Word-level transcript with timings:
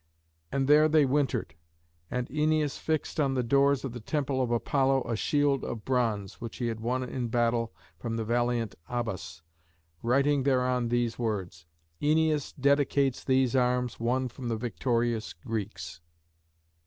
And 0.51 0.67
there 0.67 0.89
they 0.89 1.05
wintered, 1.05 1.53
and 2.09 2.27
Æneas 2.29 2.79
fixed 2.79 3.19
on 3.19 3.35
the 3.35 3.43
doors 3.43 3.85
of 3.85 3.91
the 3.93 3.99
temple 3.99 4.41
of 4.41 4.49
Apollo 4.49 5.03
a 5.07 5.15
shield 5.15 5.63
of 5.63 5.85
bronze 5.85 6.41
which 6.41 6.57
he 6.57 6.69
had 6.69 6.79
won 6.79 7.03
in 7.03 7.27
battle 7.27 7.71
from 7.99 8.15
the 8.17 8.25
valiant 8.25 8.73
Abas, 8.89 9.43
writing 10.01 10.41
thereon 10.41 10.87
these 10.89 11.19
words, 11.19 11.67
"ÆNEAS 12.01 12.55
DEDICATES 12.59 13.23
THESE 13.25 13.55
ARMS 13.55 13.99
WON 13.99 14.27
FROM 14.27 14.47
THE 14.47 14.57
VICTORIOUS 14.57 15.33
GREEKS." 15.33 16.01